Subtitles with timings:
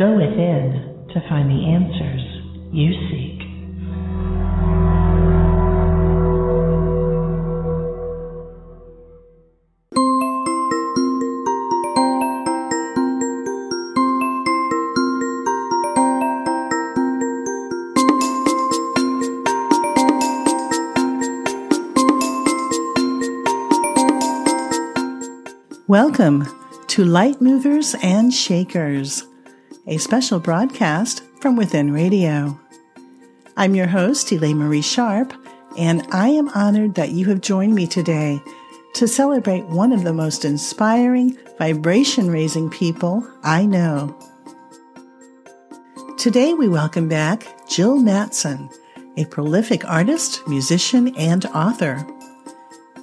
[0.00, 2.22] Go within to find the answers
[2.72, 3.36] you seek.
[25.86, 26.46] Welcome
[26.86, 29.24] to Light Movers and Shakers,
[29.90, 32.56] a special broadcast from Within Radio.
[33.56, 35.34] I'm your host, Elaine Marie Sharp,
[35.76, 38.40] and I am honored that you have joined me today
[38.94, 44.16] to celebrate one of the most inspiring, vibration raising people I know.
[46.16, 48.72] Today we welcome back Jill Mattson,
[49.16, 52.06] a prolific artist, musician, and author.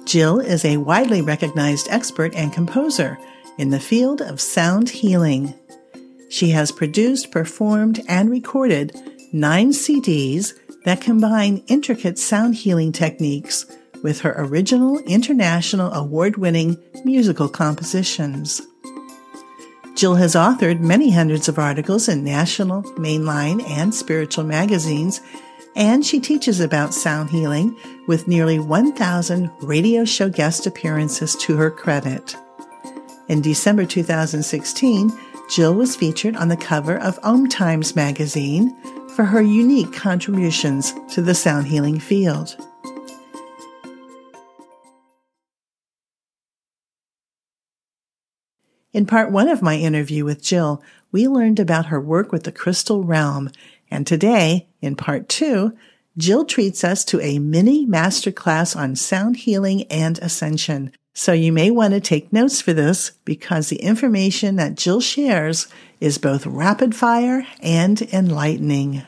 [0.06, 3.18] Jill is a widely recognized expert and composer
[3.58, 5.52] in the field of sound healing.
[6.28, 8.94] She has produced, performed, and recorded
[9.32, 13.66] nine CDs that combine intricate sound healing techniques
[14.02, 18.62] with her original international award winning musical compositions.
[19.96, 25.20] Jill has authored many hundreds of articles in national, mainline, and spiritual magazines
[25.78, 31.70] and she teaches about sound healing with nearly 1,000 radio show guest appearances to her
[31.70, 32.36] credit.
[33.28, 35.12] In December 2016,
[35.48, 38.76] Jill was featured on the cover of Om Times magazine
[39.16, 42.56] for her unique contributions to the sound healing field.
[48.92, 50.82] In part one of my interview with Jill,
[51.12, 53.50] we learned about her work with the crystal realm
[53.90, 55.76] and today, in part two,
[56.16, 60.92] Jill treats us to a mini masterclass on sound healing and ascension.
[61.14, 65.66] So you may want to take notes for this because the information that Jill shares
[66.00, 69.02] is both rapid fire and enlightening.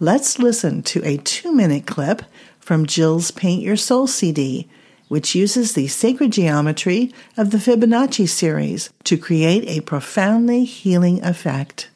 [0.00, 2.22] Let's listen to a two minute clip
[2.58, 4.68] from Jill's Paint Your Soul CD,
[5.08, 11.90] which uses the sacred geometry of the Fibonacci series to create a profoundly healing effect.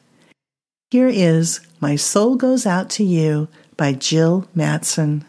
[0.91, 5.25] Here is My Soul Goes Out to You by Jill Mattson.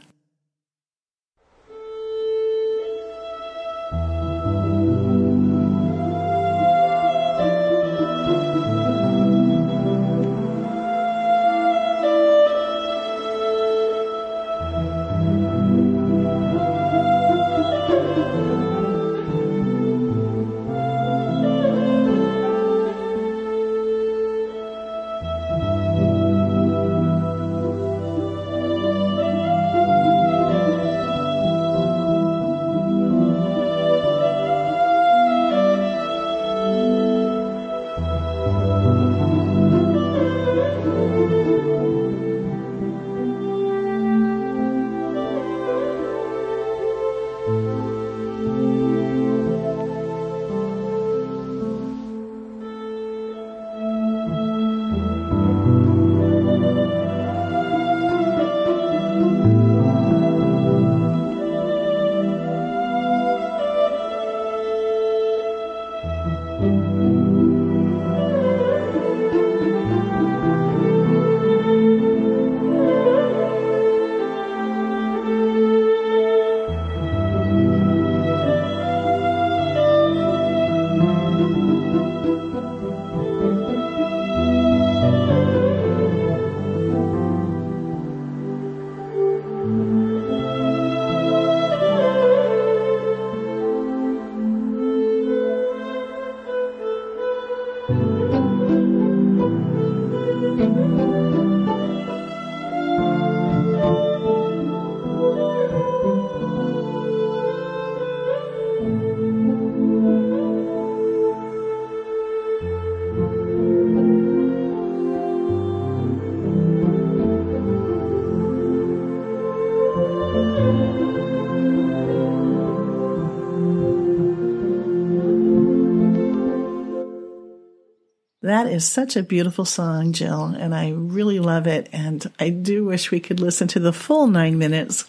[128.78, 131.88] Is such a beautiful song, Jill, and I really love it.
[131.92, 135.04] And I do wish we could listen to the full nine minutes.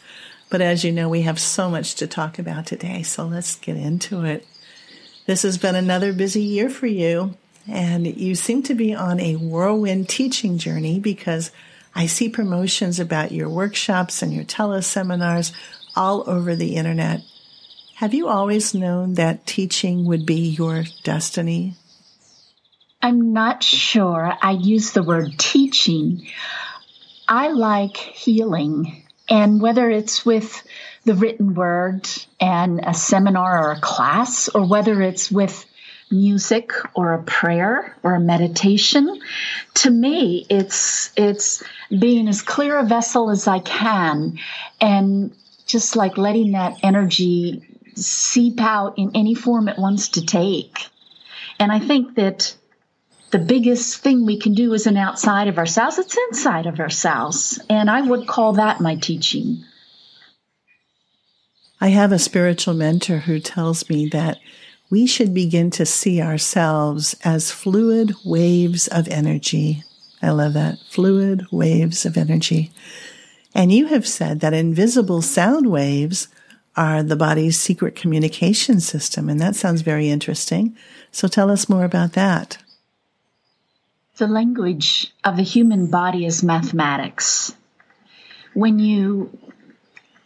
[0.49, 3.77] But as you know, we have so much to talk about today, so let's get
[3.77, 4.47] into it.
[5.27, 7.37] This has been another busy year for you,
[7.67, 11.51] and you seem to be on a whirlwind teaching journey because
[11.93, 15.53] I see promotions about your workshops and your teleseminars
[15.95, 17.21] all over the internet.
[17.97, 21.75] Have you always known that teaching would be your destiny?
[23.01, 26.27] I'm not sure I use the word teaching.
[27.29, 29.03] I like healing.
[29.29, 30.63] And whether it's with
[31.05, 32.09] the written word
[32.41, 35.65] and a seminar or a class, or whether it's with
[36.11, 39.21] music or a prayer or a meditation,
[39.75, 41.63] to me, it's, it's
[41.97, 44.39] being as clear a vessel as I can
[44.81, 45.33] and
[45.67, 47.63] just like letting that energy
[47.95, 50.87] seep out in any form it wants to take.
[51.59, 52.55] And I think that
[53.31, 57.59] the biggest thing we can do isn't outside of ourselves, it's inside of ourselves.
[57.69, 59.63] And I would call that my teaching.
[61.81, 64.39] I have a spiritual mentor who tells me that
[64.89, 69.83] we should begin to see ourselves as fluid waves of energy.
[70.21, 70.79] I love that.
[70.89, 72.71] Fluid waves of energy.
[73.55, 76.27] And you have said that invisible sound waves
[76.75, 79.29] are the body's secret communication system.
[79.29, 80.75] And that sounds very interesting.
[81.11, 82.57] So tell us more about that.
[84.19, 87.55] The language of the human body is mathematics.
[88.53, 89.29] When you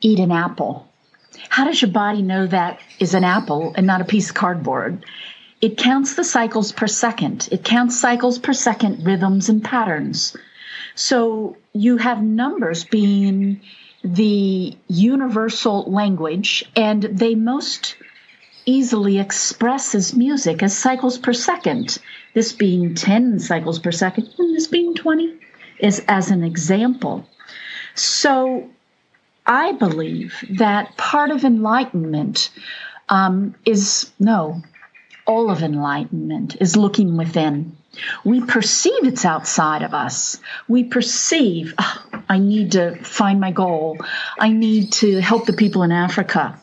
[0.01, 0.88] eat an apple,
[1.50, 5.06] how does your body know that is an apple and not a piece of cardboard?
[5.62, 7.48] It counts the cycles per second.
[7.51, 10.36] It counts cycles per second, rhythms and patterns.
[10.95, 13.62] So you have numbers being
[14.04, 17.95] the universal language, and they most
[18.65, 22.00] easily express as music as cycles per second
[22.33, 25.39] this being 10 cycles per second and this being 20
[25.80, 27.27] is as an example.
[27.95, 28.69] So
[29.45, 32.50] I believe that part of enlightenment
[33.10, 34.63] um, is no,
[35.25, 37.77] all of enlightenment is looking within.
[38.24, 40.39] We perceive it's outside of us.
[40.68, 44.00] We perceive, oh, I need to find my goal.
[44.39, 46.59] I need to help the people in Africa.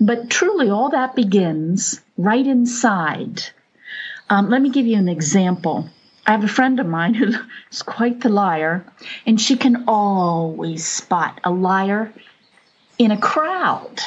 [0.00, 3.42] But truly, all that begins right inside
[4.28, 5.88] um, let me give you an example.
[6.26, 7.32] I have a friend of mine who
[7.70, 8.84] is quite the liar,
[9.24, 12.12] and she can always spot a liar
[12.98, 14.00] in a crowd.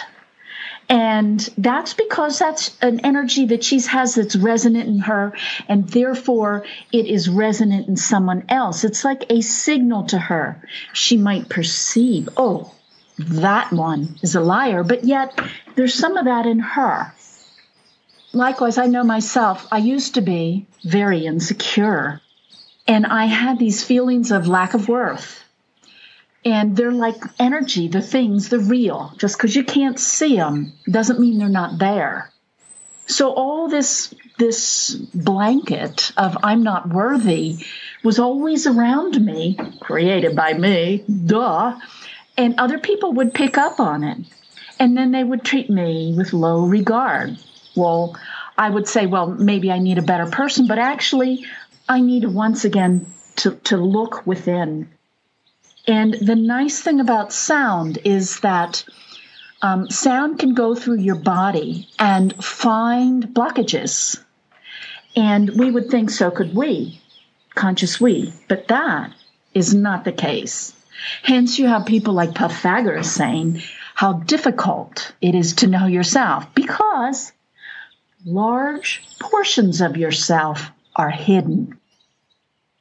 [0.89, 5.33] And that's because that's an energy that she has that's resonant in her,
[5.67, 8.83] and therefore it is resonant in someone else.
[8.83, 10.61] It's like a signal to her.
[10.91, 12.73] She might perceive, oh,
[13.19, 15.37] that one is a liar, but yet
[15.75, 17.13] there's some of that in her.
[18.31, 22.21] Likewise, I know myself, I used to be very insecure.
[22.87, 25.43] And I had these feelings of lack of worth.
[26.45, 29.13] And they're like energy, the things, the real.
[29.17, 32.31] Just because you can't see them doesn't mean they're not there.
[33.07, 37.57] So all this this blanket of I'm not worthy
[38.03, 41.77] was always around me, created by me, duh.
[42.39, 44.17] And other people would pick up on it.
[44.79, 47.37] And then they would treat me with low regard
[47.79, 48.17] well,
[48.57, 51.45] I would say, well, maybe I need a better person, but actually,
[51.87, 53.07] I need once again
[53.37, 54.89] to, to look within.
[55.87, 58.83] And the nice thing about sound is that
[59.61, 64.21] um, sound can go through your body and find blockages.
[65.15, 67.01] And we would think so could we,
[67.55, 69.11] conscious we, but that
[69.53, 70.73] is not the case.
[71.23, 73.61] Hence, you have people like Pythagoras saying
[73.95, 77.31] how difficult it is to know yourself because
[78.25, 81.77] large portions of yourself are hidden.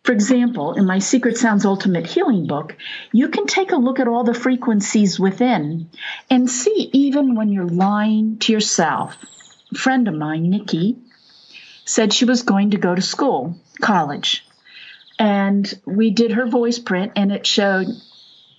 [0.05, 2.77] For example, in my Secret Sounds Ultimate Healing book,
[3.13, 5.91] you can take a look at all the frequencies within
[6.31, 9.17] and see even when you're lying to yourself.
[9.71, 10.97] A friend of mine, Nikki,
[11.85, 14.47] said she was going to go to school, college.
[15.19, 17.89] And we did her voice print, and it showed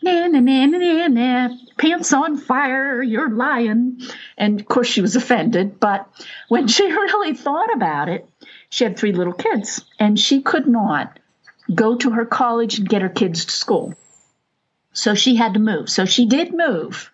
[0.01, 4.01] na na na na na pants on fire, you're lying.
[4.37, 5.79] And of course, she was offended.
[5.79, 6.07] But
[6.47, 8.27] when she really thought about it,
[8.69, 11.19] she had three little kids and she could not
[11.73, 13.93] go to her college and get her kids to school.
[14.93, 15.89] So she had to move.
[15.89, 17.11] So she did move.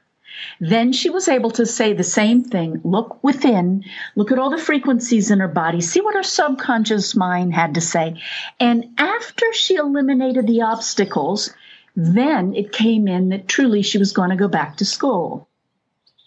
[0.59, 4.57] Then she was able to say the same thing look within, look at all the
[4.57, 8.21] frequencies in her body, see what her subconscious mind had to say.
[8.59, 11.53] And after she eliminated the obstacles,
[11.95, 15.47] then it came in that truly she was going to go back to school.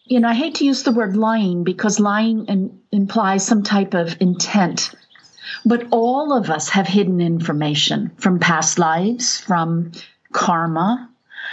[0.05, 3.93] You know, I hate to use the word lying because lying in, implies some type
[3.93, 4.95] of intent.
[5.67, 9.93] But all of us have hidden information from past lives, from
[10.33, 11.11] karma,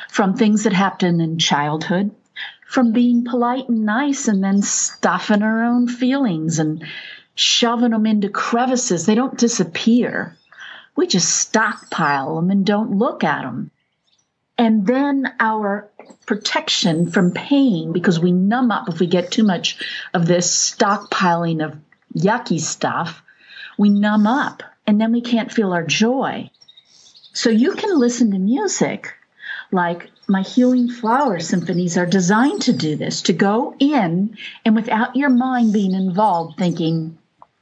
[0.10, 2.12] from things that happened in childhood,
[2.66, 6.86] from being polite and nice and then stuffing our own feelings and
[7.36, 9.06] shoving them into crevices.
[9.06, 10.38] They don't disappear.
[10.96, 13.72] We just stockpile them and don't look at them.
[14.58, 15.90] And then our
[16.26, 19.78] protection from pain, because we numb up if we get too much
[20.14, 21.78] of this stockpiling of
[22.16, 23.22] yucky stuff,
[23.78, 26.50] we numb up and then we can't feel our joy.
[27.34, 29.14] So you can listen to music
[29.72, 35.16] like my healing flower symphonies are designed to do this to go in and without
[35.16, 37.18] your mind being involved thinking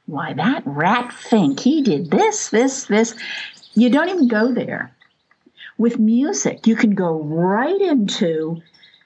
[0.06, 3.14] why that rat Fink he did this this this
[3.74, 4.93] you don't even go there
[5.76, 8.60] with music you can go right into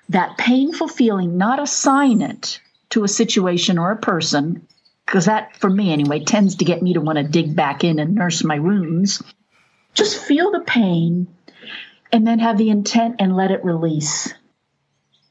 [0.08, 2.60] that painful feeling not assign it
[2.90, 4.66] to a situation or a person
[5.06, 7.98] because that for me anyway tends to get me to want to dig back in
[7.98, 9.22] and nurse my wounds
[9.94, 11.26] just feel the pain
[12.12, 14.32] and then have the intent and let it release.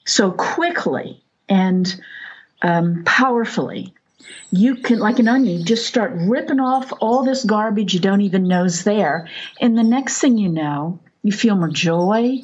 [0.06, 2.02] So quickly and
[2.62, 3.94] um, powerfully,
[4.52, 8.48] you can, like an onion, just start ripping off all this garbage you don't even
[8.48, 9.28] know is there.
[9.60, 12.40] And the next thing you know, you feel more joy,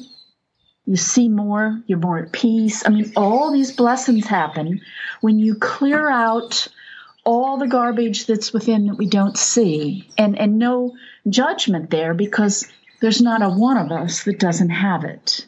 [0.84, 2.86] you see more, you're more at peace.
[2.86, 4.82] I mean, all these blessings happen
[5.22, 6.68] when you clear out
[7.24, 10.94] all the garbage that's within that we don't see and and no
[11.30, 15.46] judgment there because there's not a one of us that doesn't have it.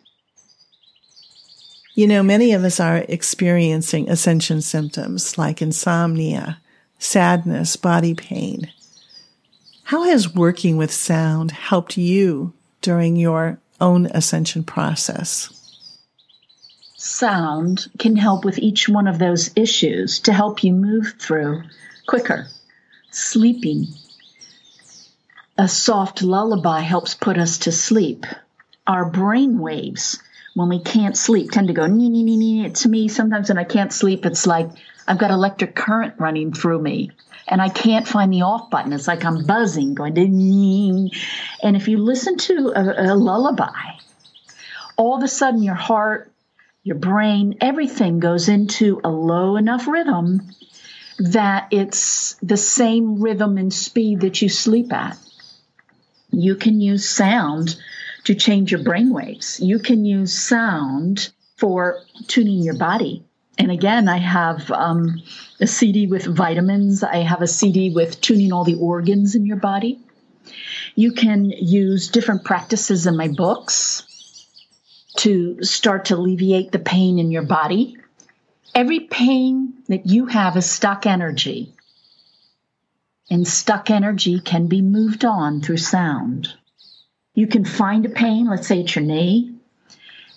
[1.94, 6.58] You know, many of us are experiencing ascension symptoms like insomnia,
[6.98, 8.72] sadness, body pain.
[9.84, 12.54] How has working with sound helped you
[12.86, 15.52] during your own ascension process?
[16.94, 21.64] Sound can help with each one of those issues to help you move through
[22.06, 22.46] quicker.
[23.10, 23.88] Sleeping,
[25.58, 28.24] a soft lullaby helps put us to sleep.
[28.86, 30.22] Our brain waves,
[30.54, 32.70] when we can't sleep, tend to go nee, nee, nee, nee.
[32.70, 34.70] To me, sometimes when I can't sleep, it's like
[35.08, 37.10] I've got electric current running through me
[37.48, 38.92] and I can't find the off button.
[38.92, 41.10] It's like I'm buzzing, going ding.
[41.62, 43.72] And if you listen to a, a lullaby,
[44.96, 46.32] all of a sudden your heart,
[46.82, 50.42] your brain, everything goes into a low enough rhythm
[51.18, 55.18] that it's the same rhythm and speed that you sleep at.
[56.30, 57.76] You can use sound
[58.24, 59.60] to change your brain waves.
[59.60, 63.24] You can use sound for tuning your body.
[63.58, 65.22] And again, I have um,
[65.60, 67.02] a CD with vitamins.
[67.02, 70.00] I have a CD with tuning all the organs in your body.
[70.94, 74.02] You can use different practices in my books
[75.18, 77.96] to start to alleviate the pain in your body.
[78.74, 81.72] Every pain that you have is stuck energy
[83.30, 86.52] and stuck energy can be moved on through sound.
[87.34, 89.55] You can find a pain, let's say it's your knee,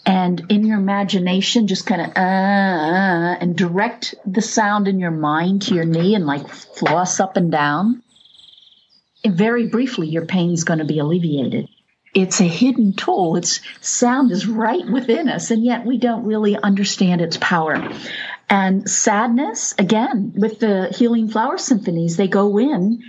[0.09, 5.11] and in your imagination, just kind of uh, uh, and direct the sound in your
[5.11, 8.01] mind to your knee and like floss up and down.
[9.23, 11.69] And very briefly, your pain's going to be alleviated.
[12.15, 13.35] It's a hidden tool.
[13.35, 17.87] Its sound is right within us, and yet we don't really understand its power.
[18.49, 23.03] And sadness, again, with the Healing Flower Symphonies, they go in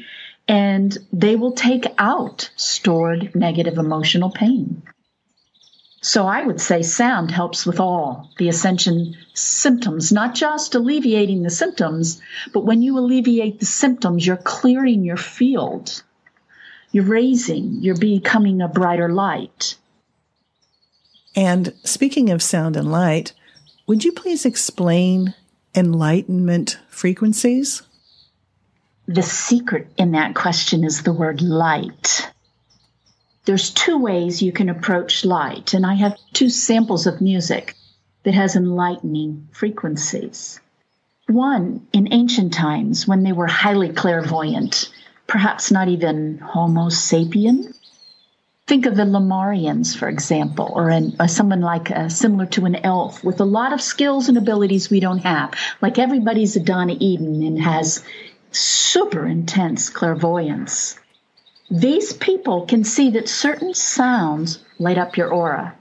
[0.46, 4.82] and they will take out stored negative emotional pain.
[6.02, 11.50] So I would say sound helps with all the ascension symptoms, not just alleviating the
[11.50, 12.22] symptoms,
[12.54, 16.02] but when you alleviate the symptoms, you're clearing your field.
[16.90, 19.76] You're raising, you're becoming a brighter light.
[21.36, 23.34] And speaking of sound and light,
[23.86, 25.34] would you please explain
[25.74, 27.82] enlightenment frequencies?
[29.06, 32.30] The secret in that question is the word light.
[33.44, 37.74] There's two ways you can approach light, and I have two samples of music
[38.22, 40.60] that has enlightening frequencies.
[41.26, 44.90] One, in ancient times when they were highly clairvoyant,
[45.26, 47.72] perhaps not even Homo sapien,
[48.70, 53.24] Think of the Lemurians, for example, or, an, someone like uh, similar to an elf
[53.24, 55.54] with a lot of skills and abilities we don't have.
[55.80, 58.04] Like everybody's a Donna Eden and has
[58.52, 60.96] super intense clairvoyance.
[61.70, 65.76] These people can see that certain sounds light up your aura.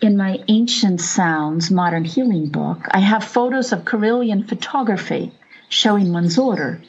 [0.00, 5.32] In my Ancient Sounds Modern Healing book, I have photos of Kirlian photography
[5.68, 6.80] showing one's order,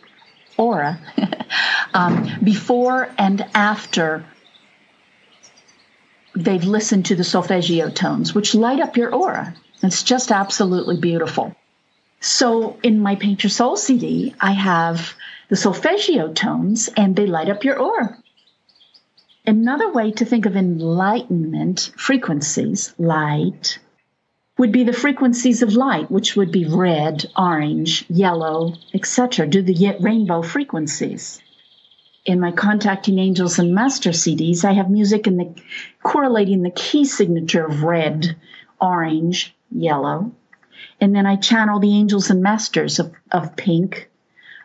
[0.55, 0.99] aura
[1.93, 4.25] um, before and after
[6.33, 9.53] they've listened to the solfeggio tones, which light up your aura.
[9.83, 11.55] It's just absolutely beautiful.
[12.21, 15.13] So in my Paint Your Soul CD, I have
[15.49, 18.17] the solfeggio tones and they light up your aura.
[19.45, 23.79] Another way to think of enlightenment frequencies, light,
[24.57, 29.47] would be the frequencies of light, which would be red, orange, yellow, etc.
[29.47, 31.41] Do the rainbow frequencies
[32.27, 35.55] in my contacting angels and master CDs, I have music in the
[36.03, 38.35] correlating the key signature of red,
[38.81, 40.33] orange, yellow.
[40.99, 44.09] And then I channel the angels and masters of, of pink,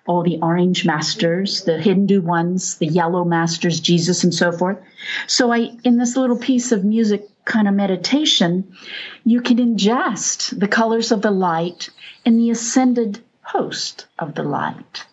[0.07, 4.79] all the orange masters, the Hindu ones, the yellow masters, Jesus, and so forth.
[5.27, 8.77] So I, in this little piece of music kind of meditation,
[9.25, 11.91] you can ingest the colors of the light
[12.27, 15.07] and the ascended host of the light.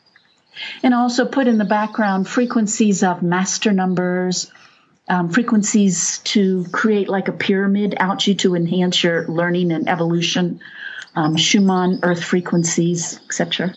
[0.83, 4.51] And also put in the background frequencies of master numbers,
[5.07, 10.61] um, frequencies to create like a pyramid out you to enhance your learning and evolution,
[11.15, 13.75] um, Schumann earth frequencies, etc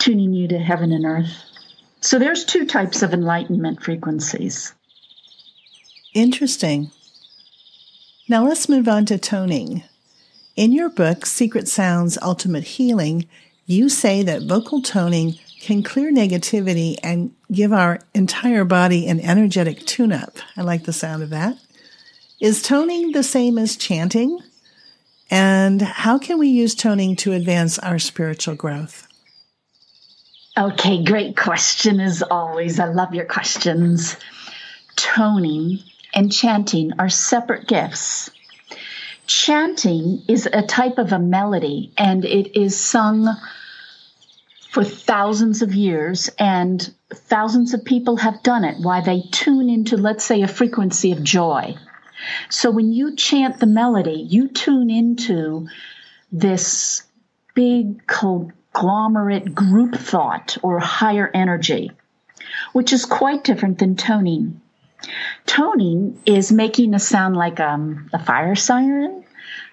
[0.00, 1.44] tuning you to heaven and earth.
[2.00, 4.74] So there's two types of enlightenment frequencies.
[6.14, 6.90] Interesting.
[8.28, 9.84] Now let's move on to toning.
[10.56, 13.28] In your book, Secret Sounds Ultimate Healing,
[13.66, 19.84] you say that vocal toning can clear negativity and give our entire body an energetic
[19.86, 20.38] tune up.
[20.56, 21.58] I like the sound of that.
[22.40, 24.40] Is toning the same as chanting?
[25.30, 29.06] And how can we use toning to advance our spiritual growth?
[30.60, 32.78] Okay, great question as always.
[32.78, 34.14] I love your questions.
[34.94, 35.78] Toning
[36.12, 38.30] and chanting are separate gifts.
[39.26, 43.34] Chanting is a type of a melody and it is sung
[44.70, 49.96] for thousands of years and thousands of people have done it why they tune into
[49.96, 51.74] let's say a frequency of joy
[52.50, 55.66] so when you chant the melody you tune into
[56.30, 57.02] this
[57.56, 58.06] big
[58.72, 61.90] conglomerate group thought or higher energy,
[62.72, 64.60] which is quite different than toning.
[65.46, 69.24] Toning is making a sound like um, a fire siren,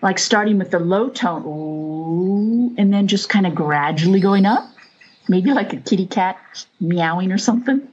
[0.01, 4.69] like starting with the low tone, and then just kind of gradually going up,
[5.27, 6.37] maybe like a kitty cat
[6.79, 7.87] meowing or something.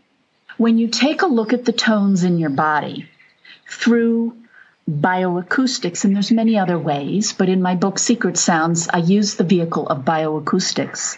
[0.56, 3.08] When you take a look at the tones in your body
[3.68, 4.36] through
[4.88, 9.44] bioacoustics, and there's many other ways, but in my book, Secret Sounds, I use the
[9.44, 11.16] vehicle of bioacoustics.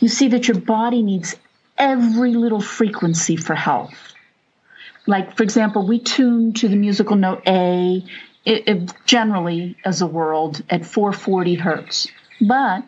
[0.00, 1.34] You see that your body needs
[1.78, 3.94] every little frequency for health.
[5.06, 8.04] Like, for example, we tune to the musical note A,
[8.44, 12.08] it, it generally as a world at 440 hertz.
[12.40, 12.84] But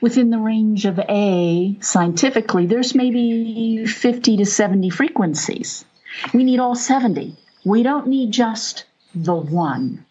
[0.00, 5.84] within the range of A, scientifically, there's maybe 50 to 70 frequencies.
[6.32, 7.36] We need all 70.
[7.64, 10.04] We don't need just the one.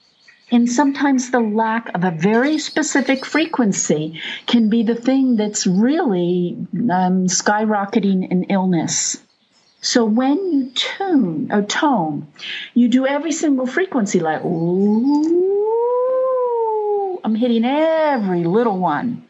[0.51, 6.57] And sometimes the lack of a very specific frequency can be the thing that's really
[6.73, 9.17] um, skyrocketing an illness.
[9.79, 12.27] So when you tune or tone,
[12.73, 15.61] you do every single frequency like, ooh,
[17.23, 19.25] I'm hitting every little one.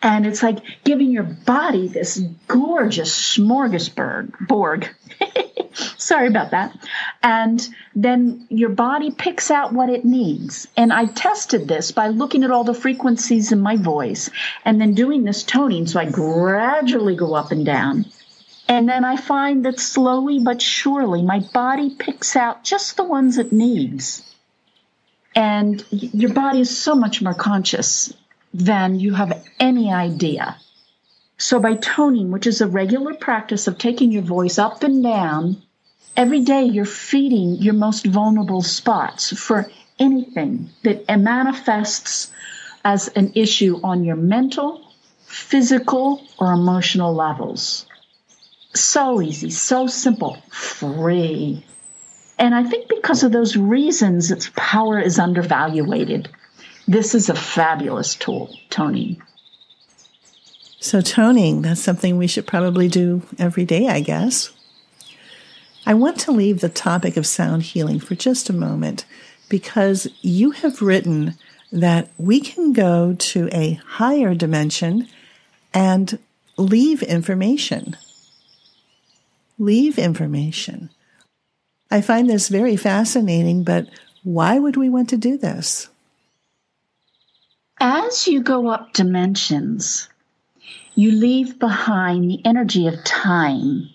[0.00, 4.88] And it's like giving your body this gorgeous smorgasbord, Borg.
[5.98, 6.76] Sorry about that.
[7.22, 10.68] And then your body picks out what it needs.
[10.76, 14.30] And I tested this by looking at all the frequencies in my voice
[14.64, 15.86] and then doing this toning.
[15.86, 18.06] So I gradually go up and down.
[18.68, 23.38] And then I find that slowly but surely my body picks out just the ones
[23.38, 24.22] it needs.
[25.34, 28.12] And your body is so much more conscious
[28.54, 30.56] than you have any idea.
[31.38, 35.62] So by toning, which is a regular practice of taking your voice up and down
[36.16, 42.32] every day you're feeding your most vulnerable spots for anything that manifests
[42.84, 44.80] as an issue on your mental,
[45.26, 47.86] physical, or emotional levels.
[48.74, 51.64] So easy, so simple, free.
[52.38, 56.28] And I think because of those reasons, its power is undervaluated.
[56.86, 59.22] This is a fabulous tool, toning.
[60.78, 64.50] So, toning, that's something we should probably do every day, I guess.
[65.88, 69.04] I want to leave the topic of sound healing for just a moment
[69.48, 71.34] because you have written
[71.70, 75.06] that we can go to a higher dimension
[75.72, 76.18] and
[76.56, 77.96] leave information.
[79.60, 80.90] Leave information.
[81.88, 83.86] I find this very fascinating, but
[84.24, 85.88] why would we want to do this?
[87.78, 90.08] As you go up dimensions,
[90.96, 93.90] you leave behind the energy of time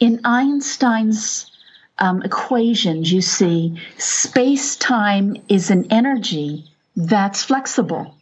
[0.00, 1.50] in Einstein's
[1.98, 6.64] um, equations, you see space time is an energy
[6.96, 8.16] that's flexible.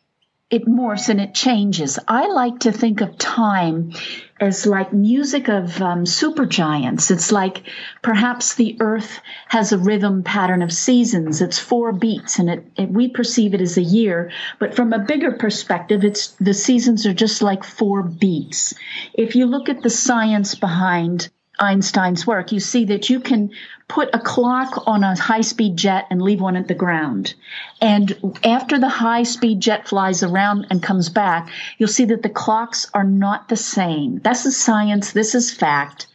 [0.50, 1.98] It morphs and it changes.
[2.06, 3.92] I like to think of time
[4.38, 7.10] as like music of um, supergiants.
[7.10, 7.62] It's like
[8.02, 11.40] perhaps the earth has a rhythm pattern of seasons.
[11.40, 14.30] It's four beats and it, it, we perceive it as a year.
[14.58, 18.74] But from a bigger perspective, it's the seasons are just like four beats.
[19.14, 23.50] If you look at the science behind Einstein's work, you see that you can
[23.86, 27.34] put a clock on a high speed jet and leave one at the ground.
[27.80, 32.30] And after the high speed jet flies around and comes back, you'll see that the
[32.30, 34.18] clocks are not the same.
[34.20, 36.06] This is science, this is fact,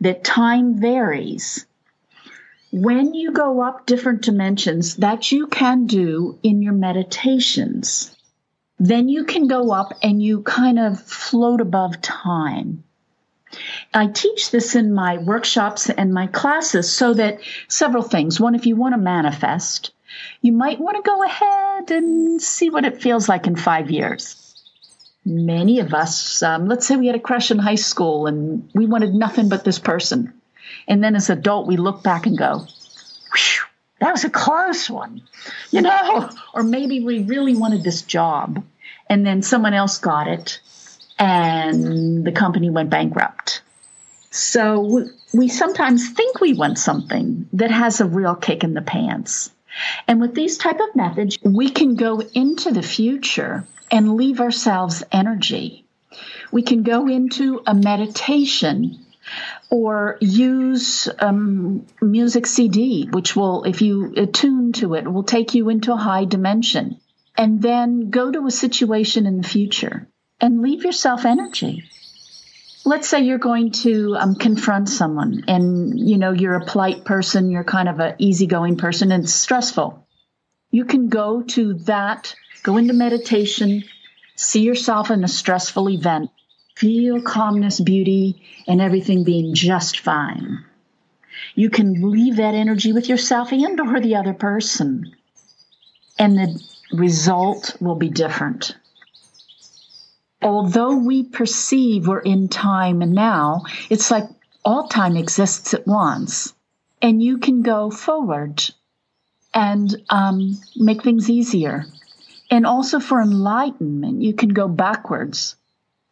[0.00, 1.64] that time varies.
[2.70, 8.14] When you go up different dimensions, that you can do in your meditations,
[8.78, 12.84] then you can go up and you kind of float above time.
[13.92, 18.40] I teach this in my workshops and my classes so that several things.
[18.40, 19.92] One, if you want to manifest,
[20.40, 24.38] you might want to go ahead and see what it feels like in five years.
[25.24, 28.86] Many of us, um, let's say we had a crush in high school and we
[28.86, 30.32] wanted nothing but this person.
[30.88, 32.66] And then as adult, we look back and go,
[34.00, 35.22] that was a close one,
[35.70, 36.30] you know?
[36.54, 38.62] Or maybe we really wanted this job
[39.08, 40.60] and then someone else got it
[41.22, 43.62] and the company went bankrupt.
[44.32, 49.50] So we sometimes think we want something that has a real kick in the pants.
[50.08, 55.04] And with these type of methods, we can go into the future and leave ourselves
[55.12, 55.84] energy.
[56.50, 58.98] We can go into a meditation
[59.70, 65.68] or use um, music CD, which will, if you attune to it, will take you
[65.68, 67.00] into a high dimension.
[67.36, 70.08] And then go to a situation in the future
[70.42, 71.84] and leave yourself energy.
[72.84, 77.52] Let's say you're going to um, confront someone and, you know, you're a polite person,
[77.52, 80.04] you're kind of an easygoing person and it's stressful.
[80.72, 83.84] You can go to that, go into meditation,
[84.34, 86.30] see yourself in a stressful event,
[86.74, 90.64] feel calmness, beauty, and everything being just fine.
[91.54, 95.14] You can leave that energy with yourself and or the other person.
[96.18, 98.74] And the result will be different
[100.42, 104.24] although we perceive we're in time and now, it's like
[104.64, 106.54] all time exists at once.
[107.00, 108.62] And you can go forward
[109.52, 111.84] and um, make things easier.
[112.50, 115.56] And also for enlightenment, you can go backwards.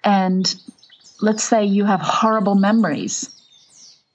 [0.03, 0.53] And
[1.21, 3.31] let's say you have horrible memories.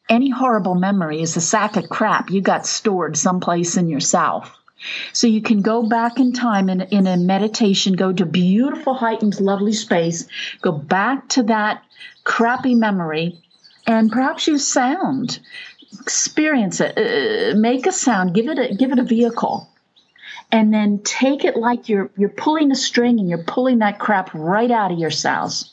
[0.10, 4.56] Any horrible memory is a sack of crap you got stored someplace in yourself.
[5.14, 9.40] So you can go back in time in, in a meditation, go to beautiful, heightened,
[9.40, 10.28] lovely space,
[10.62, 11.84] go back to that
[12.24, 13.42] crappy memory,
[13.88, 15.40] and perhaps use sound.
[16.02, 16.98] Experience it.
[16.98, 18.34] Uh, make a sound.
[18.34, 19.70] Give it a give it a vehicle,
[20.52, 24.34] and then take it like you're you're pulling a string and you're pulling that crap
[24.34, 25.72] right out of your cells.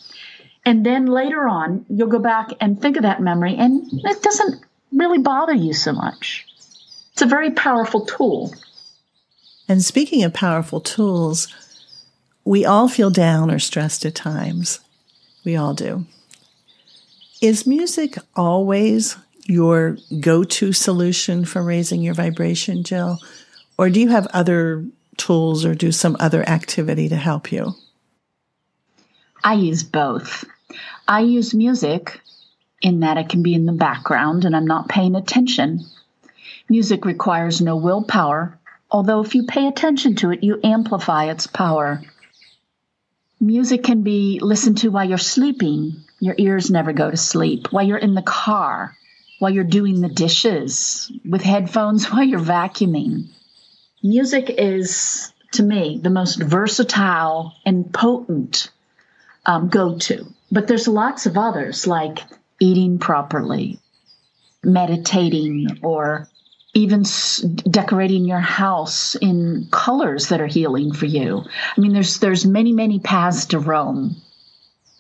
[0.65, 4.63] And then later on, you'll go back and think of that memory, and it doesn't
[4.93, 6.47] really bother you so much.
[7.13, 8.55] It's a very powerful tool.
[9.73, 11.49] And speaking of powerful tools,
[12.45, 14.81] we all feel down or stressed at times.
[15.47, 16.05] We all do.
[17.41, 23.19] Is music always your go to solution for raising your vibration, Jill?
[23.79, 24.85] Or do you have other
[25.17, 27.73] tools or do some other activity to help you?
[29.43, 30.45] I use both.
[31.09, 32.21] I use music
[32.83, 35.81] in that it can be in the background and I'm not paying attention.
[36.69, 38.59] Music requires no willpower
[38.93, 42.03] although if you pay attention to it, you amplify its power.
[43.41, 45.97] Music can be listened to while you're sleeping.
[46.21, 47.73] Your ears never go to sleep.
[47.73, 48.95] While you're in the car,
[49.39, 53.29] while you're doing the dishes, with headphones while you're vacuuming.
[54.03, 58.71] Music is, to me, the most versatile and potent
[59.47, 60.27] um, go to.
[60.53, 62.19] But there's lots of others like
[62.61, 63.81] eating properly,
[64.63, 66.29] meditating, or
[66.75, 67.05] even
[67.71, 71.45] decorating your house in colors that are healing for you.
[71.77, 74.17] I mean, there's there's many many paths to roam.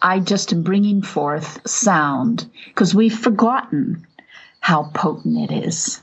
[0.00, 4.06] I just am bringing forth sound because we've forgotten
[4.61, 6.02] how potent it is,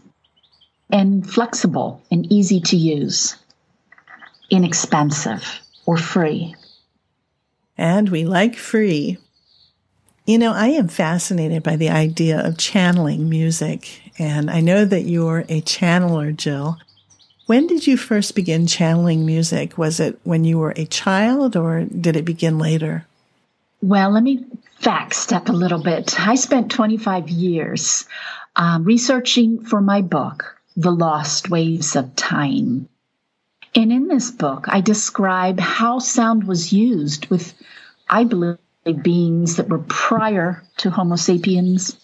[0.89, 3.35] and flexible and easy to use,
[4.49, 6.55] inexpensive or free.
[7.77, 9.17] And we like free.
[10.25, 15.03] You know, I am fascinated by the idea of channeling music and I know that
[15.03, 16.77] you're a channeler, Jill.
[17.45, 19.77] When did you first begin channeling music?
[19.77, 23.07] Was it when you were a child or did it begin later?
[23.81, 24.45] Well, let me
[24.83, 26.19] back step a little bit.
[26.19, 28.05] I spent 25 years
[28.55, 32.89] um, researching for my book, The Lost Waves of Time.
[33.73, 37.53] And in this book, I describe how sound was used with,
[38.09, 38.57] I believe,
[39.01, 41.95] beings that were prior to Homo sapiens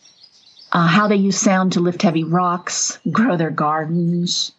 [0.75, 4.51] uh, how they use sound to lift heavy rocks, grow their gardens.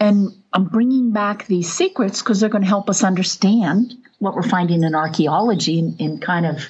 [0.00, 4.48] And I'm bringing back these secrets because they're going to help us understand what we're
[4.48, 6.62] finding in archaeology and, and kind of,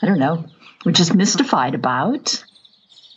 [0.00, 0.44] I don't know,
[0.84, 2.44] we're just mystified about.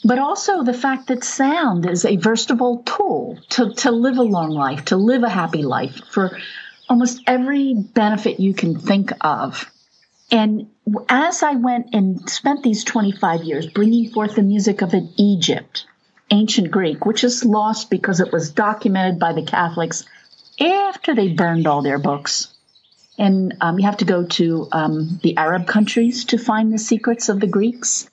[0.03, 4.49] but also the fact that sound is a versatile tool to, to live a long
[4.51, 6.37] life, to live a happy life for
[6.87, 9.69] almost every benefit you can think of.
[10.31, 10.69] And
[11.09, 15.85] as I went and spent these 25 years bringing forth the music of an Egypt,
[16.31, 20.05] ancient Greek, which is lost because it was documented by the Catholics
[20.59, 22.53] after they burned all their books.
[23.17, 27.27] And um, you have to go to um, the Arab countries to find the secrets
[27.27, 28.09] of the Greeks.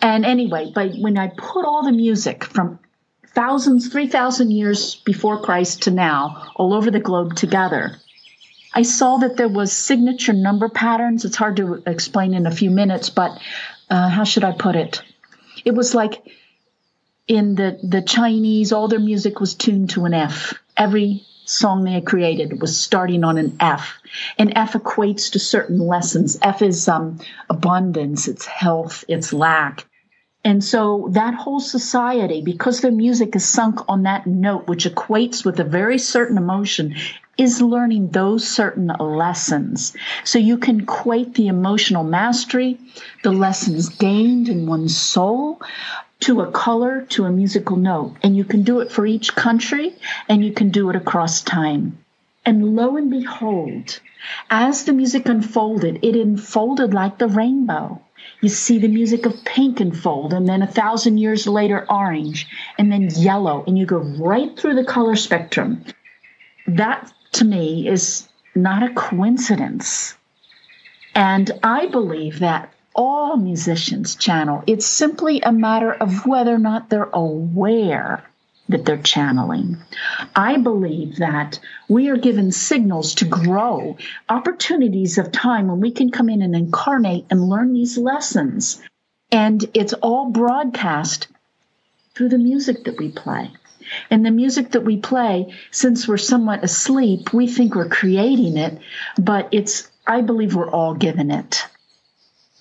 [0.00, 2.78] And anyway, but when I put all the music from
[3.34, 7.98] thousands, 3,000 years before Christ to now, all over the globe together,
[8.76, 11.24] I saw that there was signature number patterns.
[11.24, 13.40] It's hard to explain in a few minutes, but
[13.88, 15.00] uh, how should I put it?
[15.64, 16.22] It was like
[17.26, 20.52] in the, the Chinese, all their music was tuned to an F.
[20.76, 23.94] Every song they had created was starting on an F.
[24.36, 26.38] And F equates to certain lessons.
[26.42, 29.86] F is um, abundance, it's health, it's lack.
[30.44, 35.46] And so that whole society, because their music is sunk on that note, which equates
[35.46, 36.94] with a very certain emotion,
[37.38, 39.94] is learning those certain lessons.
[40.24, 42.78] So you can equate the emotional mastery,
[43.22, 45.60] the lessons gained in one's soul,
[46.20, 48.16] to a color, to a musical note.
[48.22, 49.94] And you can do it for each country
[50.28, 51.98] and you can do it across time.
[52.44, 54.00] And lo and behold,
[54.50, 58.00] as the music unfolded, it unfolded like the rainbow.
[58.40, 62.46] You see the music of pink unfold, and then a thousand years later, orange,
[62.78, 65.84] and then yellow, and you go right through the color spectrum.
[66.66, 70.14] That to me is not a coincidence.
[71.14, 74.64] And I believe that all musicians channel.
[74.66, 78.24] It's simply a matter of whether or not they're aware
[78.68, 79.76] that they're channeling.
[80.34, 83.96] I believe that we are given signals to grow,
[84.28, 88.82] opportunities of time when we can come in and incarnate and learn these lessons.
[89.30, 91.28] And it's all broadcast
[92.14, 93.50] through the music that we play.
[94.10, 98.78] And the music that we play, since we're somewhat asleep, we think we're creating it,
[99.18, 101.66] but it's, I believe we're all given it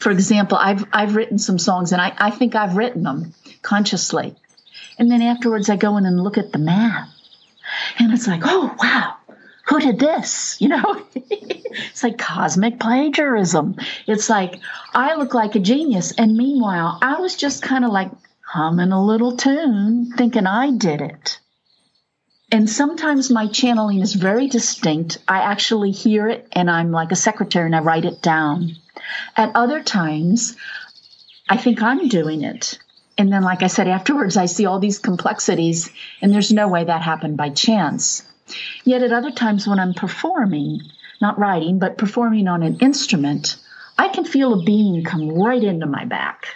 [0.05, 4.35] for example, I've I've written some songs and I, I think I've written them consciously.
[4.99, 7.09] And then afterwards I go in and look at the math.
[7.97, 9.15] And it's like, oh wow,
[9.67, 10.57] who did this?
[10.61, 13.77] You know, it's like cosmic plagiarism.
[14.07, 14.59] It's like
[14.93, 16.11] I look like a genius.
[16.11, 18.11] And meanwhile, I was just kind of like
[18.45, 21.39] humming a little tune, thinking I did it.
[22.51, 25.17] And sometimes my channeling is very distinct.
[25.27, 28.75] I actually hear it and I'm like a secretary and I write it down.
[29.35, 30.55] At other times,
[31.49, 32.77] I think I'm doing it.
[33.17, 35.89] And then, like I said, afterwards, I see all these complexities,
[36.21, 38.23] and there's no way that happened by chance.
[38.83, 40.81] Yet at other times, when I'm performing,
[41.21, 43.55] not writing, but performing on an instrument,
[43.97, 46.47] I can feel a being come right into my back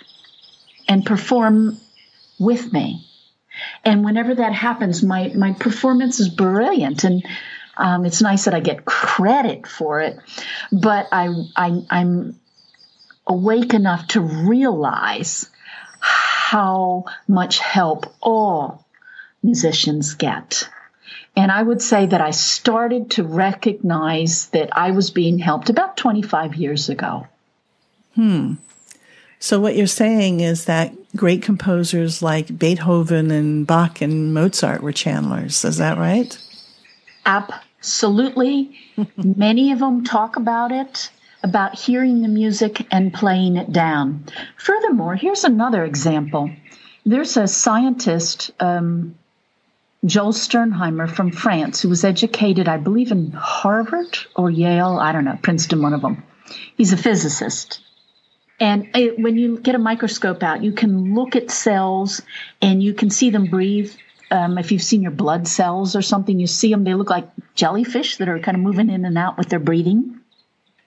[0.89, 1.79] and perform
[2.39, 3.05] with me.
[3.85, 7.03] And whenever that happens, my, my performance is brilliant.
[7.03, 7.23] And
[7.77, 10.17] um, it's nice that I get credit for it,
[10.71, 12.39] but I, I, I'm
[13.27, 15.49] awake enough to realize
[15.99, 18.85] how much help all
[19.43, 20.67] musicians get.
[21.35, 25.95] And I would say that I started to recognize that I was being helped about
[25.95, 27.27] 25 years ago.
[28.15, 28.55] Hmm.
[29.41, 34.91] So, what you're saying is that great composers like Beethoven and Bach and Mozart were
[34.91, 35.63] channelers.
[35.63, 36.37] Is that right?
[37.25, 38.77] Absolutely.
[39.17, 41.09] Many of them talk about it,
[41.41, 44.25] about hearing the music and playing it down.
[44.57, 46.51] Furthermore, here's another example.
[47.05, 49.15] There's a scientist, um,
[50.05, 54.99] Joel Sternheimer from France, who was educated, I believe, in Harvard or Yale.
[54.99, 56.23] I don't know, Princeton, one of them.
[56.75, 57.79] He's a physicist.
[58.59, 62.21] And it, when you get a microscope out, you can look at cells
[62.61, 63.93] and you can see them breathe
[64.31, 67.27] um, if you've seen your blood cells or something, you see them, they look like
[67.55, 70.19] jellyfish that are kind of moving in and out with their breathing.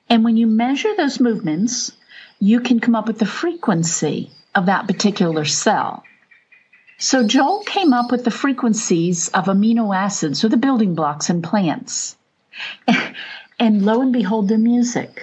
[0.08, 1.92] And when you measure those movements,
[2.38, 6.04] you can come up with the frequency of that particular cell.
[6.98, 11.42] So Joel came up with the frequencies of amino acids or the building blocks in
[11.42, 12.16] plants.
[13.58, 15.20] and lo and behold, the music.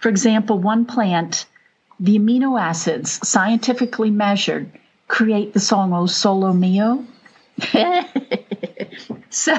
[0.00, 1.46] For example, one plant,
[1.98, 4.70] the amino acids scientifically measured
[5.08, 7.04] create the song O Sole Mio
[9.30, 9.56] so,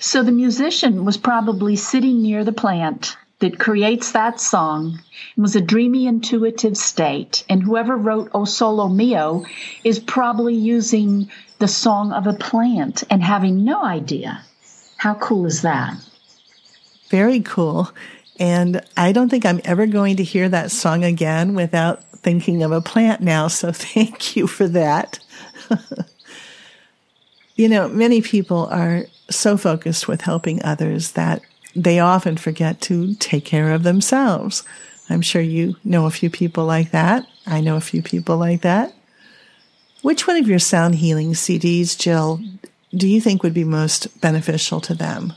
[0.00, 4.98] so the musician was probably sitting near the plant that creates that song
[5.34, 7.44] and was a dreamy, intuitive state.
[7.50, 9.44] And whoever wrote O Sole Mio
[9.84, 14.42] is probably using the song of a plant and having no idea.
[14.96, 15.94] How cool is that?
[17.10, 17.90] Very cool.
[18.38, 22.72] And I don't think I'm ever going to hear that song again without thinking of
[22.72, 23.48] a plant now.
[23.56, 25.18] So thank you for that.
[27.56, 31.40] you know, many people are so focused with helping others that
[31.74, 34.62] they often forget to take care of themselves.
[35.08, 37.26] I'm sure you know a few people like that.
[37.46, 38.94] I know a few people like that.
[40.02, 42.40] Which one of your sound healing CDs, Jill,
[42.92, 45.32] do you think would be most beneficial to them?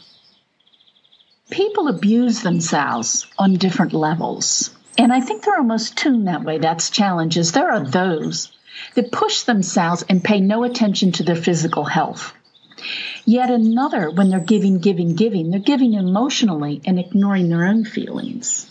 [1.50, 4.70] People abuse themselves on different levels.
[4.98, 6.58] And I think they're almost tuned that way.
[6.58, 7.52] That's challenges.
[7.52, 8.52] There are those
[8.96, 12.34] that push themselves and pay no attention to their physical health.
[13.26, 18.70] Yet another, when they're giving, giving, giving, they're giving emotionally and ignoring their own feelings.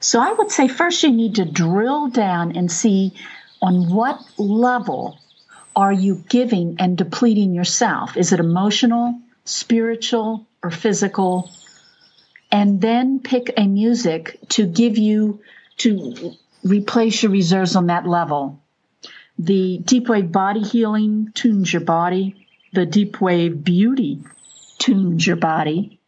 [0.00, 3.14] So I would say first you need to drill down and see
[3.62, 5.18] on what level
[5.74, 8.16] are you giving and depleting yourself?
[8.16, 11.50] Is it emotional, spiritual, or physical?
[12.54, 15.40] And then pick a music to give you,
[15.78, 18.60] to replace your reserves on that level.
[19.40, 22.46] The deep wave body healing tunes your body.
[22.72, 24.22] The deep wave beauty
[24.78, 25.98] tunes your body.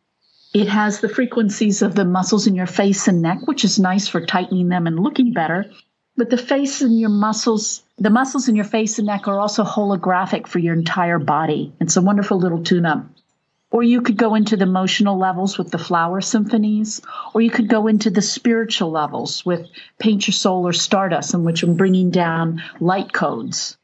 [0.54, 4.06] It has the frequencies of the muscles in your face and neck, which is nice
[4.06, 5.68] for tightening them and looking better.
[6.16, 9.64] But the face and your muscles, the muscles in your face and neck are also
[9.64, 11.72] holographic for your entire body.
[11.80, 13.04] It's a wonderful little tune up.
[13.70, 17.02] Or you could go into the emotional levels with the flower symphonies,
[17.34, 19.66] or you could go into the spiritual levels with
[19.98, 23.76] Paint Your Soul or Stardust, in which I'm bringing down light codes,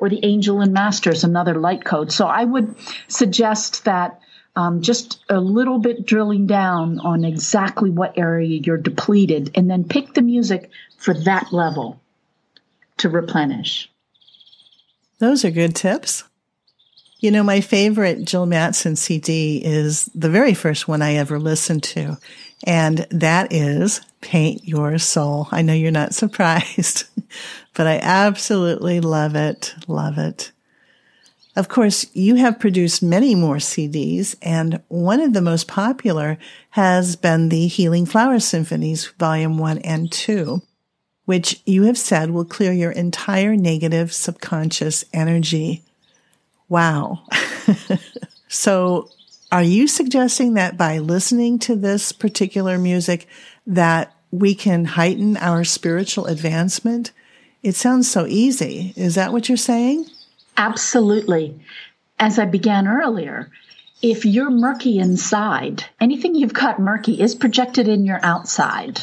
[0.00, 2.10] or the Angel and Masters, another light code.
[2.10, 2.74] So I would
[3.06, 4.20] suggest that
[4.56, 9.84] um, just a little bit drilling down on exactly what area you're depleted, and then
[9.84, 12.00] pick the music for that level
[12.96, 13.88] to replenish.
[15.20, 16.24] Those are good tips.
[17.20, 21.82] You know, my favorite Jill Mattson CD is the very first one I ever listened
[21.84, 22.16] to,
[22.64, 25.48] and that is Paint Your Soul.
[25.50, 27.04] I know you're not surprised,
[27.74, 29.74] but I absolutely love it.
[29.88, 30.52] Love it.
[31.56, 36.38] Of course, you have produced many more CDs, and one of the most popular
[36.70, 40.62] has been the Healing Flower Symphonies, Volume 1 and 2
[41.24, 45.84] which you have said will clear your entire negative subconscious energy.
[46.68, 47.24] Wow.
[48.48, 49.10] so
[49.50, 53.26] are you suggesting that by listening to this particular music
[53.66, 57.12] that we can heighten our spiritual advancement?
[57.62, 58.92] It sounds so easy.
[58.96, 60.06] Is that what you're saying?
[60.56, 61.58] Absolutely.
[62.18, 63.50] As I began earlier,
[64.02, 69.00] if you're murky inside, anything you've got murky is projected in your outside.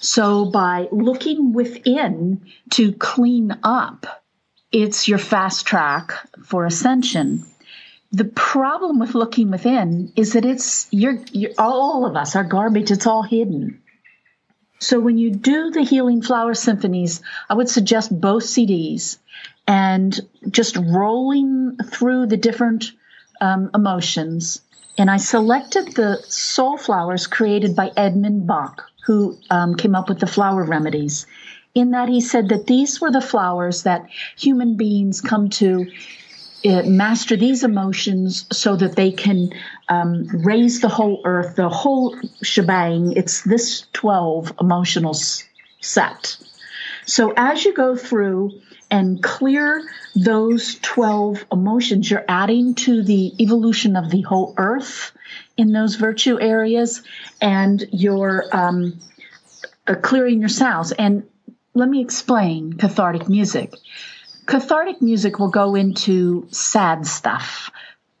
[0.00, 2.40] So by looking within
[2.70, 4.21] to clean up,
[4.72, 6.12] it's your fast track
[6.44, 7.44] for ascension.
[8.10, 12.90] The problem with looking within is that it's you're, you're all of us, are garbage,
[12.90, 13.82] it's all hidden.
[14.78, 19.18] So when you do the Healing Flower Symphonies, I would suggest both CDs
[19.66, 20.18] and
[20.50, 22.90] just rolling through the different
[23.40, 24.60] um, emotions.
[24.98, 30.20] And I selected the soul flowers created by Edmund Bach who um, came up with
[30.20, 31.26] the flower remedies,
[31.74, 35.86] in that he said that these were the flowers that human beings come to
[36.64, 39.52] uh, master these emotions so that they can
[39.88, 43.12] um, raise the whole earth, the whole shebang.
[43.16, 45.44] It's this 12 emotional s-
[45.80, 46.36] set.
[47.04, 49.82] So as you go through and clear
[50.14, 55.12] those 12 emotions, you're adding to the evolution of the whole earth
[55.56, 57.02] in those virtue areas
[57.40, 59.00] and you're um,
[59.88, 60.92] uh, clearing your sounds.
[60.92, 61.24] And
[61.74, 63.74] let me explain cathartic music.
[64.46, 67.70] Cathartic music will go into sad stuff,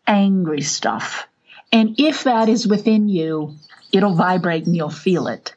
[0.06, 1.26] angry stuff.
[1.70, 3.56] And if that is within you,
[3.92, 5.54] it'll vibrate and you'll feel it.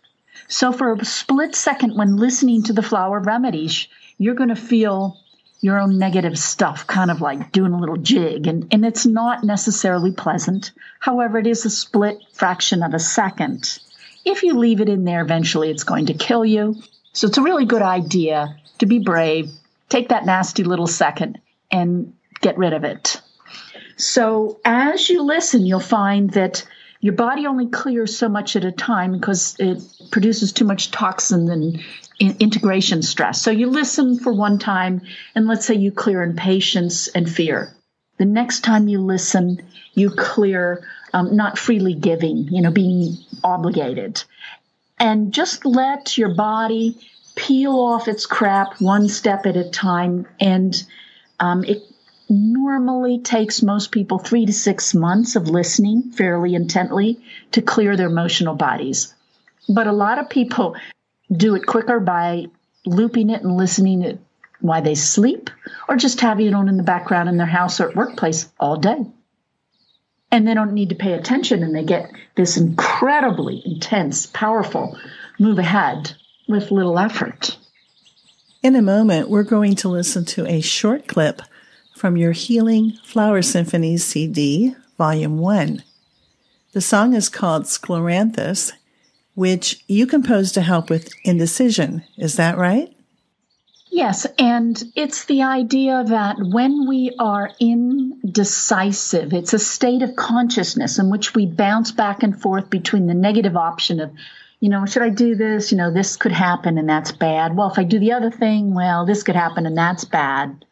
[0.47, 5.17] So for a split second when listening to the flower remedies, you're going to feel
[5.61, 8.45] your own negative stuff, kind of like doing a little jig.
[8.45, 10.71] And, and it's not necessarily pleasant.
[10.99, 13.79] However, it is a split fraction of a second.
[14.25, 16.75] If you leave it in there, eventually it's going to kill you.
[17.15, 19.49] So it's a really good idea to be brave,
[19.87, 21.39] take that nasty little second
[21.71, 23.21] and get rid of it.
[23.95, 26.67] So as you listen, you'll find that
[26.99, 31.49] your body only clears so much at a time because it produces too much toxin
[31.49, 31.81] and
[32.19, 33.41] integration stress.
[33.41, 35.01] So you listen for one time,
[35.35, 37.73] and let's say you clear impatience and fear.
[38.17, 39.61] The next time you listen,
[39.93, 44.21] you clear um, not freely giving, you know, being obligated.
[44.97, 46.97] And just let your body
[47.35, 50.25] peel off its crap one step at a time.
[50.39, 50.81] And
[51.39, 51.83] um, it
[52.29, 57.19] normally takes most people three to six months of listening fairly intently
[57.51, 59.13] to clear their emotional bodies.
[59.67, 60.75] But a lot of people
[61.31, 62.47] do it quicker by
[62.85, 64.19] looping it and listening it
[64.61, 65.49] while they sleep
[65.87, 69.05] or just having it on in the background in their house or workplace all day.
[70.31, 74.97] And they don't need to pay attention and they get this incredibly intense, powerful
[75.39, 76.13] move ahead
[76.47, 77.57] with little effort.
[78.61, 81.41] In a moment, we're going to listen to a short clip
[81.95, 85.83] from your Healing Flower Symphonies CD, Volume 1.
[86.73, 88.71] The song is called Scleranthus,
[89.35, 92.03] which you composed to help with indecision.
[92.17, 92.94] Is that right?
[93.95, 100.99] Yes, and it's the idea that when we are indecisive, it's a state of consciousness
[100.99, 104.11] in which we bounce back and forth between the negative option of,
[104.59, 105.71] you know, should I do this?
[105.71, 107.55] You know, this could happen and that's bad.
[107.55, 110.65] Well, if I do the other thing, well, this could happen and that's bad.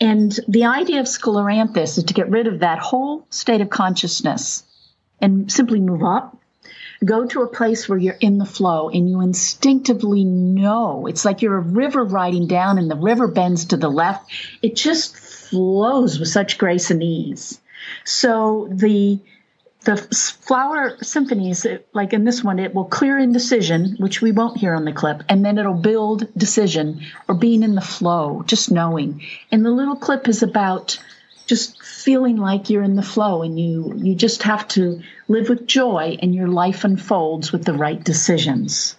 [0.00, 4.62] And the idea of scleranthus is to get rid of that whole state of consciousness
[5.20, 6.38] and simply move up
[7.04, 11.06] go to a place where you're in the flow and you instinctively know.
[11.06, 14.30] It's like you're a river riding down and the river bends to the left.
[14.62, 17.60] It just flows with such grace and ease.
[18.04, 19.20] So the
[19.84, 24.58] the flower symphonies uh, like in this one it will clear indecision which we won't
[24.58, 28.72] hear on the clip and then it'll build decision or being in the flow just
[28.72, 29.22] knowing.
[29.52, 30.98] And the little clip is about
[31.46, 35.66] just feeling like you're in the flow and you you just have to live with
[35.66, 38.96] joy and your life unfolds with the right decisions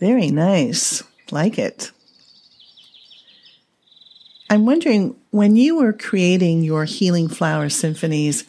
[0.00, 1.02] Very nice.
[1.30, 1.90] Like it.
[4.50, 8.44] I'm wondering when you were creating your Healing Flower Symphonies,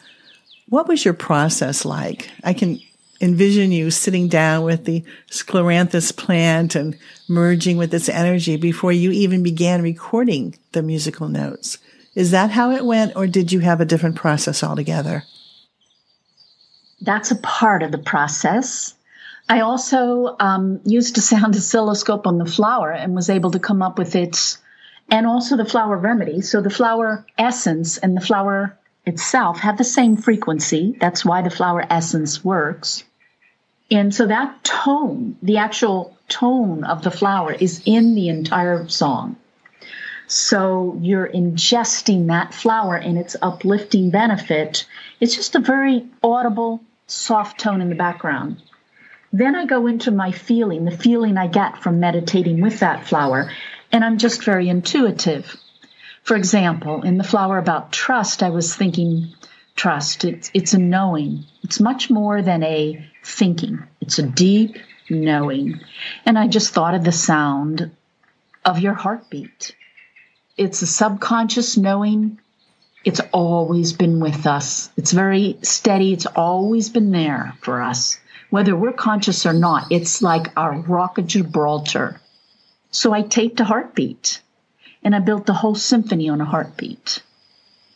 [0.68, 2.30] what was your process like?
[2.42, 2.80] I can
[3.20, 6.96] envision you sitting down with the scleranthus plant and
[7.28, 11.78] merging with its energy before you even began recording the musical notes.
[12.14, 15.24] Is that how it went, or did you have a different process altogether?
[17.02, 18.94] That's a part of the process.
[19.48, 23.82] I also um, used a sound oscilloscope on the flower and was able to come
[23.82, 24.58] up with its,
[25.10, 26.40] and also the flower remedy.
[26.40, 30.96] So the flower essence and the flower itself have the same frequency.
[31.00, 33.04] That's why the flower essence works.
[33.90, 39.36] And so that tone, the actual tone of the flower, is in the entire song.
[40.28, 44.86] So you're ingesting that flower and its uplifting benefit.
[45.18, 48.62] It's just a very audible, soft tone in the background.
[49.32, 53.52] Then I go into my feeling, the feeling I get from meditating with that flower,
[53.92, 55.56] and I'm just very intuitive.
[56.24, 59.32] For example, in the flower about trust, I was thinking
[59.76, 60.24] trust.
[60.24, 61.44] It's, it's a knowing.
[61.62, 63.84] It's much more than a thinking.
[64.00, 64.76] It's a deep
[65.08, 65.80] knowing.
[66.26, 67.90] And I just thought of the sound
[68.64, 69.76] of your heartbeat.
[70.56, 72.40] It's a subconscious knowing.
[73.04, 74.90] It's always been with us.
[74.96, 76.12] It's very steady.
[76.12, 78.18] It's always been there for us
[78.50, 79.90] whether we're conscious or not.
[79.90, 82.20] It's like our rock of Gibraltar.
[82.90, 84.40] So I taped a heartbeat.
[85.02, 87.22] and I built the whole symphony on a heartbeat.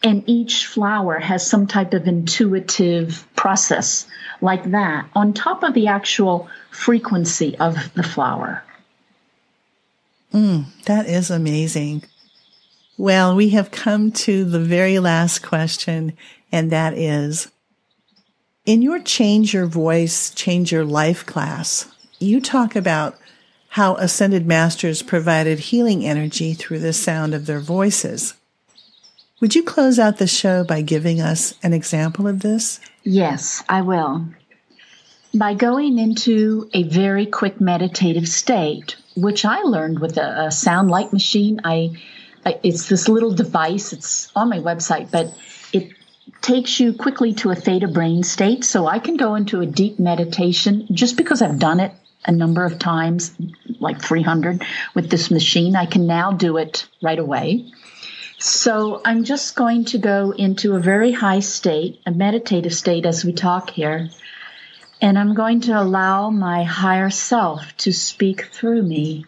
[0.02, 4.06] And each flower has some type of intuitive process
[4.40, 8.62] like that on top of the actual frequency of the flower.
[10.32, 12.04] Mm, that is amazing.
[12.98, 16.16] Well, we have come to the very last question,
[16.52, 17.50] and that is
[18.64, 21.88] in your Change Your Voice, Change Your Life class,
[22.18, 23.18] you talk about
[23.70, 28.34] how ascended masters provided healing energy through the sound of their voices.
[29.40, 32.80] Would you close out the show by giving us an example of this?
[33.02, 34.26] Yes, I will.
[35.34, 40.90] By going into a very quick meditative state, which I learned with a, a sound
[40.90, 41.60] light machine.
[41.64, 41.90] I,
[42.62, 43.92] it's this little device.
[43.92, 45.34] It's on my website, but
[45.72, 45.92] it
[46.44, 48.64] takes you quickly to a theta brain state.
[48.64, 51.92] So I can go into a deep meditation just because I've done it
[52.26, 53.34] a number of times,
[53.80, 54.62] like 300
[54.94, 55.74] with this machine.
[55.74, 57.72] I can now do it right away.
[58.38, 63.24] So I'm just going to go into a very high state, a meditative state as
[63.24, 64.10] we talk here.
[65.00, 69.24] And I'm going to allow my higher self to speak through me.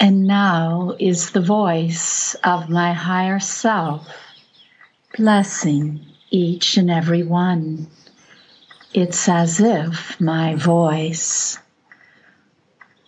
[0.00, 4.08] And now is the voice of my higher self
[5.16, 7.86] blessing each and every one.
[8.94, 11.58] It's as if my voice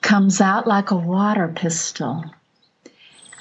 [0.00, 2.24] comes out like a water pistol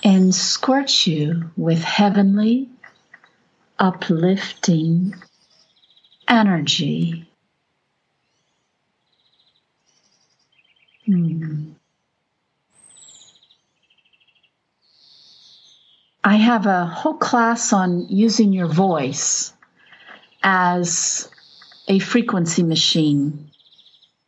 [0.03, 2.69] and squirt you with heavenly,
[3.79, 5.13] uplifting
[6.27, 7.29] energy.
[11.05, 11.72] Hmm.
[16.25, 19.51] I have a whole class on using your voice
[20.41, 21.29] as
[21.89, 23.51] a frequency machine.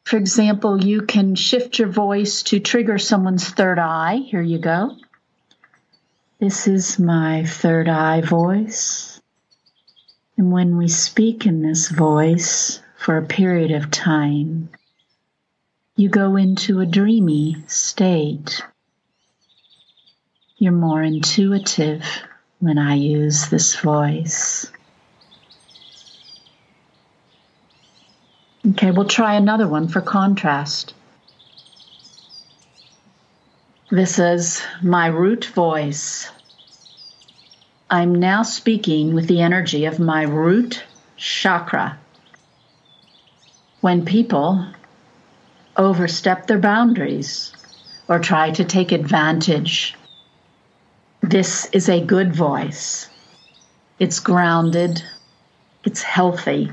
[0.04, 4.18] For example, you can shift your voice to trigger someone's third eye.
[4.18, 4.92] Here you go.
[6.38, 9.22] This is my third eye voice.
[10.38, 14.68] And when we speak in this voice for a period of time,
[15.96, 18.62] you go into a dreamy state.
[20.58, 22.06] You're more intuitive
[22.60, 24.72] when I use this voice.
[28.70, 30.94] Okay, we'll try another one for contrast.
[33.92, 36.32] This is my root voice.
[37.90, 40.84] I'm now speaking with the energy of my root
[41.18, 42.00] chakra.
[43.82, 44.66] When people
[45.76, 47.52] overstep their boundaries
[48.08, 49.96] or try to take advantage,
[51.30, 53.10] this is a good voice.
[54.00, 55.02] It's grounded,
[55.84, 56.72] it's healthy,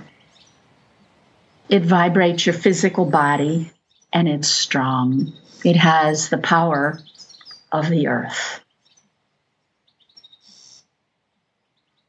[1.68, 3.70] it vibrates your physical body,
[4.12, 5.32] and it's strong.
[5.64, 7.00] It has the power
[7.70, 8.60] of the earth.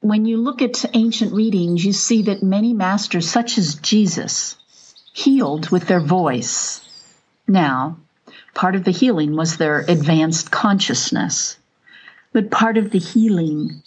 [0.01, 4.57] When you look at ancient readings, you see that many masters, such as Jesus,
[5.13, 6.81] healed with their voice.
[7.47, 7.99] Now,
[8.53, 11.57] part of the healing was their advanced consciousness,
[12.33, 13.81] but part of the healing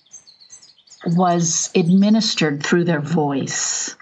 [1.05, 3.97] was administered through their voice.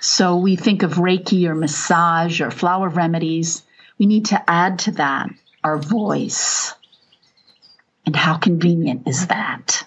[0.00, 3.62] So we think of Reiki or massage or flower remedies.
[3.98, 5.30] We need to add to that
[5.64, 6.74] our voice.
[8.04, 9.82] And how convenient is that?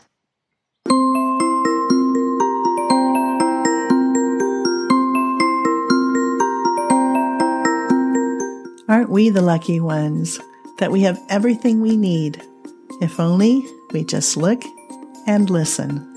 [8.90, 10.40] Aren't we the lucky ones
[10.78, 12.42] that we have everything we need?
[13.02, 14.64] If only we just look
[15.26, 16.14] and listen.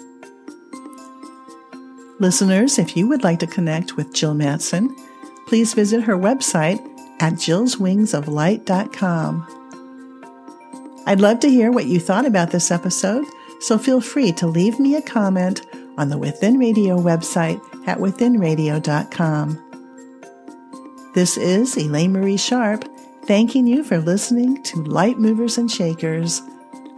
[2.19, 4.95] Listeners, if you would like to connect with Jill Mattson,
[5.47, 6.81] please visit her website
[7.21, 9.47] at jillswingsoflight.com.
[11.07, 13.25] I'd love to hear what you thought about this episode,
[13.61, 19.67] so feel free to leave me a comment on the Within Radio website at withinradio.com.
[21.15, 22.85] This is Elaine Marie Sharp,
[23.31, 26.43] thanking you for listening to Light Movers and Shakers.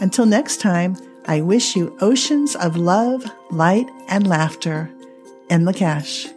[0.01, 4.91] Until next time, I wish you oceans of love, light, and laughter.
[5.51, 6.33] In Lak'ech.